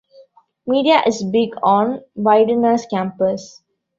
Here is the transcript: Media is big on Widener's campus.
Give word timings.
Media 0.65 1.03
is 1.05 1.23
big 1.23 1.51
on 1.61 2.01
Widener's 2.15 2.87
campus. 2.87 3.61